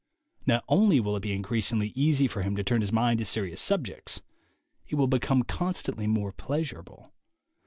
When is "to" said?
2.55-2.63, 3.19-3.25